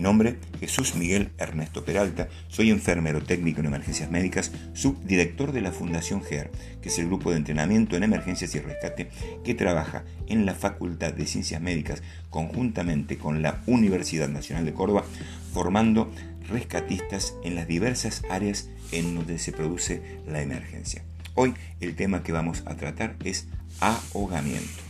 [0.00, 5.60] Mi nombre es Jesús Miguel Ernesto Peralta, soy enfermero técnico en emergencias médicas, subdirector de
[5.60, 6.50] la Fundación GER,
[6.80, 9.10] que es el grupo de entrenamiento en emergencias y rescate
[9.44, 15.04] que trabaja en la Facultad de Ciencias Médicas conjuntamente con la Universidad Nacional de Córdoba,
[15.52, 16.10] formando
[16.48, 21.04] rescatistas en las diversas áreas en donde se produce la emergencia.
[21.34, 23.48] Hoy el tema que vamos a tratar es
[23.80, 24.89] ahogamiento.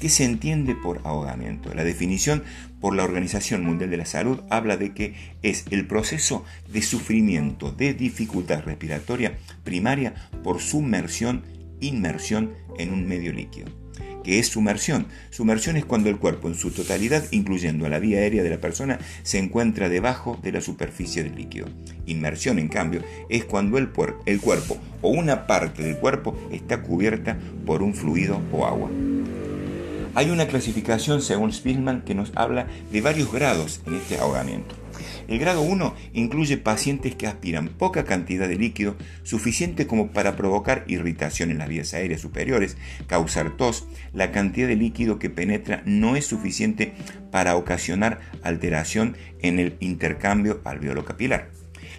[0.00, 1.72] ¿Qué se entiende por ahogamiento?
[1.72, 2.42] La definición
[2.80, 7.72] por la Organización Mundial de la Salud habla de que es el proceso de sufrimiento
[7.72, 10.14] de dificultad respiratoria primaria
[10.44, 11.44] por sumersión,
[11.80, 13.68] inmersión en un medio líquido.
[14.22, 15.06] ¿Qué es sumersión?
[15.30, 18.98] Sumersión es cuando el cuerpo en su totalidad, incluyendo la vía aérea de la persona,
[19.22, 21.68] se encuentra debajo de la superficie del líquido.
[22.06, 27.82] Inmersión, en cambio, es cuando el cuerpo o una parte del cuerpo está cubierta por
[27.82, 28.90] un fluido o agua.
[30.16, 34.74] Hay una clasificación según Spielman que nos habla de varios grados en este ahogamiento.
[35.28, 40.84] El grado 1 incluye pacientes que aspiran poca cantidad de líquido, suficiente como para provocar
[40.86, 46.16] irritación en las vías aéreas superiores, causar tos, la cantidad de líquido que penetra no
[46.16, 46.94] es suficiente
[47.30, 51.50] para ocasionar alteración en el intercambio alveolo capilar.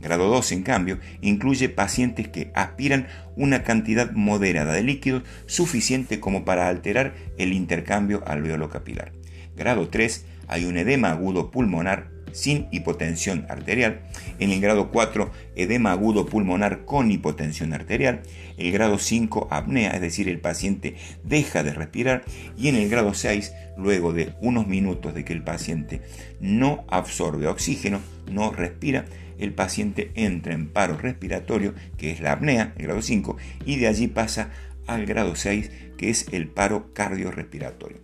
[0.00, 6.44] Grado 2, en cambio, incluye pacientes que aspiran una cantidad moderada de líquidos suficiente como
[6.44, 9.12] para alterar el intercambio alveolo-capilar.
[9.56, 14.00] Grado 3, hay un edema agudo pulmonar sin hipotensión arterial.
[14.38, 18.22] En el grado 4, edema agudo pulmonar con hipotensión arterial.
[18.56, 22.24] El grado 5, apnea, es decir, el paciente deja de respirar.
[22.56, 26.02] Y en el grado 6, luego de unos minutos de que el paciente
[26.40, 29.06] no absorbe oxígeno, no respira,
[29.40, 33.86] el paciente entra en paro respiratorio, que es la apnea, el grado 5, y de
[33.88, 34.50] allí pasa
[34.86, 37.98] al grado 6, que es el paro cardiorrespiratorio.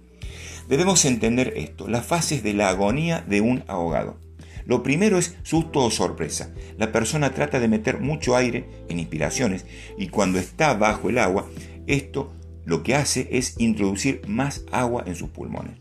[0.69, 4.19] Debemos entender esto, las fases de la agonía de un ahogado.
[4.67, 6.53] Lo primero es susto o sorpresa.
[6.77, 9.65] La persona trata de meter mucho aire en inspiraciones
[9.97, 11.49] y cuando está bajo el agua,
[11.87, 12.33] esto
[12.65, 15.79] lo que hace es introducir más agua en sus pulmones.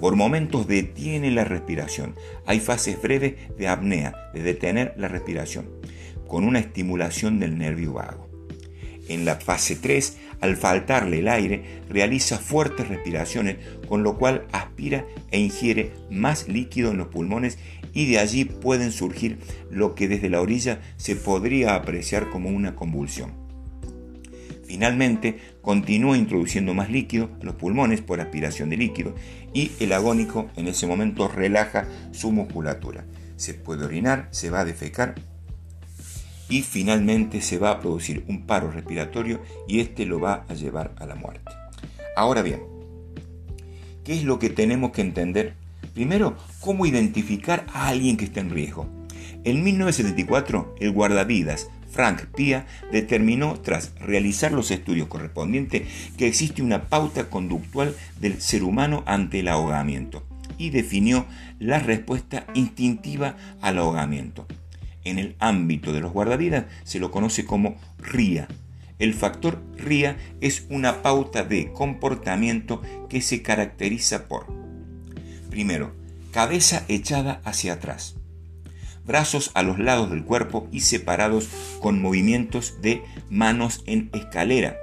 [0.00, 2.14] Por momentos detiene la respiración.
[2.46, 5.68] Hay fases breves de apnea, de detener la respiración,
[6.26, 8.26] con una estimulación del nervio vago.
[9.08, 13.56] En la fase 3, al faltarle el aire, realiza fuertes respiraciones,
[13.88, 17.58] con lo cual aspira e ingiere más líquido en los pulmones
[17.92, 19.38] y de allí pueden surgir
[19.70, 23.45] lo que desde la orilla se podría apreciar como una convulsión.
[24.66, 29.14] Finalmente, continúa introduciendo más líquido a los pulmones por aspiración de líquido
[29.54, 33.04] y el agónico en ese momento relaja su musculatura.
[33.36, 35.14] Se puede orinar, se va a defecar
[36.48, 40.94] y finalmente se va a producir un paro respiratorio y este lo va a llevar
[40.96, 41.52] a la muerte.
[42.16, 42.62] Ahora bien,
[44.04, 45.54] ¿qué es lo que tenemos que entender?
[45.94, 48.95] Primero, cómo identificar a alguien que está en riesgo.
[49.46, 55.82] En 1974, el guardavidas Frank Pia determinó, tras realizar los estudios correspondientes,
[56.16, 60.24] que existe una pauta conductual del ser humano ante el ahogamiento
[60.58, 61.26] y definió
[61.60, 64.48] la respuesta instintiva al ahogamiento.
[65.04, 68.48] En el ámbito de los guardavidas se lo conoce como RIA.
[68.98, 74.48] El factor RIA es una pauta de comportamiento que se caracteriza por,
[75.50, 75.94] primero,
[76.32, 78.16] cabeza echada hacia atrás
[79.06, 81.48] brazos a los lados del cuerpo y separados
[81.80, 84.76] con movimientos de manos en escalera.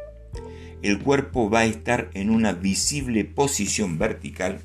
[0.82, 4.60] El cuerpo va a estar en una visible posición vertical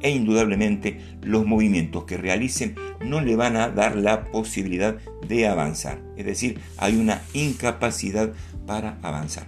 [0.00, 2.74] e indudablemente los movimientos que realicen
[3.04, 4.96] no le van a dar la posibilidad
[5.26, 6.00] de avanzar.
[6.16, 8.32] Es decir, hay una incapacidad
[8.66, 9.46] para avanzar.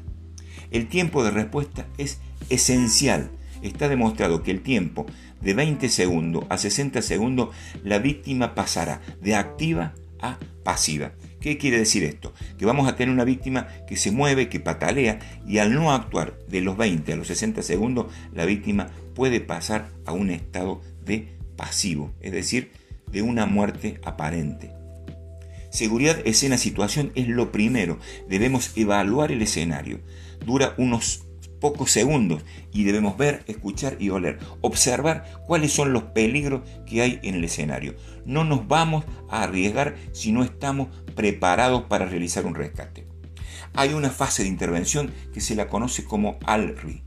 [0.71, 3.31] El tiempo de respuesta es esencial.
[3.65, 5.07] Está demostrado que el tiempo
[5.41, 7.49] de 20 segundos a 60 segundos,
[7.83, 11.13] la víctima pasará de activa a pasiva.
[11.41, 12.35] ¿Qué quiere decir esto?
[12.59, 16.39] Que vamos a tener una víctima que se mueve, que patalea y al no actuar
[16.47, 21.35] de los 20 a los 60 segundos, la víctima puede pasar a un estado de
[21.56, 22.71] pasivo, es decir,
[23.11, 24.73] de una muerte aparente.
[25.71, 27.99] Seguridad, escena, situación es lo primero.
[28.29, 30.00] Debemos evaluar el escenario.
[30.44, 31.25] Dura unos
[31.64, 32.44] pocos segundos
[32.75, 37.44] y debemos ver, escuchar y oler, observar cuáles son los peligros que hay en el
[37.44, 37.94] escenario.
[38.26, 43.06] No nos vamos a arriesgar si no estamos preparados para realizar un rescate.
[43.72, 47.02] Hay una fase de intervención que se la conoce como ALRI.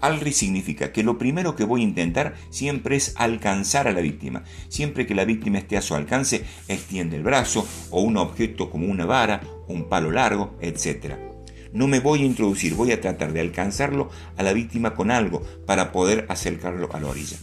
[0.00, 4.44] ALRI significa que lo primero que voy a intentar siempre es alcanzar a la víctima.
[4.68, 8.86] Siempre que la víctima esté a su alcance, extiende el brazo o un objeto como
[8.86, 11.27] una vara, un palo largo, etc.
[11.72, 15.42] No me voy a introducir, voy a tratar de alcanzarlo a la víctima con algo
[15.66, 17.36] para poder acercarlo a la orilla.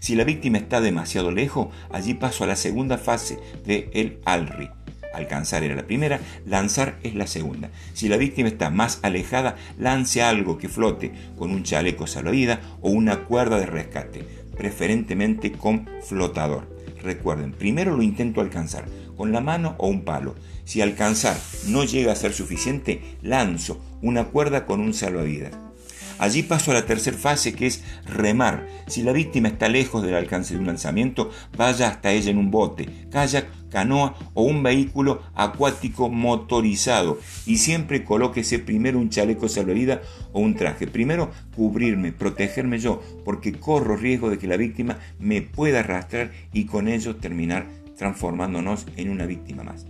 [0.00, 4.70] Si la víctima está demasiado lejos, allí paso a la segunda fase de el alri.
[5.12, 7.70] Alcanzar era la primera, lanzar es la segunda.
[7.94, 12.90] Si la víctima está más alejada, lance algo que flote con un chaleco salvavidas o
[12.90, 14.24] una cuerda de rescate,
[14.56, 16.68] preferentemente con flotador.
[17.02, 18.86] Recuerden, primero lo intento alcanzar,
[19.16, 20.36] con la mano o un palo.
[20.64, 21.36] Si alcanzar
[21.66, 25.52] no llega a ser suficiente, lanzo una cuerda con un salvavidas.
[26.20, 28.68] Allí paso a la tercera fase que es remar.
[28.88, 32.50] Si la víctima está lejos del alcance de un lanzamiento, vaya hasta ella en un
[32.50, 40.00] bote, kayak, canoa o un vehículo acuático motorizado y siempre colóquese primero un chaleco salvavidas
[40.32, 40.86] o un traje.
[40.86, 46.66] Primero cubrirme, protegerme yo, porque corro riesgo de que la víctima me pueda arrastrar y
[46.66, 47.66] con ello terminar
[47.96, 49.86] transformándonos en una víctima más.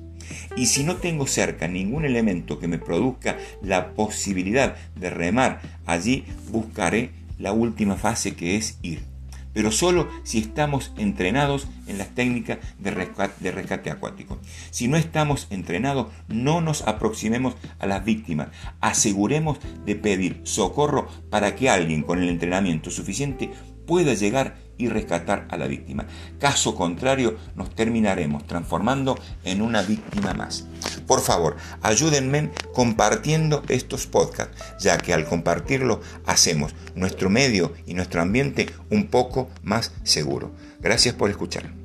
[0.56, 6.24] Y si no tengo cerca ningún elemento que me produzca la posibilidad de remar, allí
[6.50, 9.10] buscaré la última fase que es ir.
[9.52, 14.38] Pero solo si estamos entrenados en las técnicas de rescate, acuático.
[14.70, 18.48] Si no estamos entrenados, no nos aproximemos a las víctimas.
[18.80, 23.50] Aseguremos de pedir socorro para que alguien con el entrenamiento suficiente
[23.90, 26.06] pueda llegar y rescatar a la víctima.
[26.38, 30.64] Caso contrario, nos terminaremos transformando en una víctima más.
[31.08, 38.22] Por favor, ayúdenme compartiendo estos podcasts, ya que al compartirlo hacemos nuestro medio y nuestro
[38.22, 40.52] ambiente un poco más seguro.
[40.78, 41.79] Gracias por escuchar.